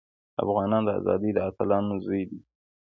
[0.43, 2.39] افغان د ازادۍ د اتلانو زوی دی.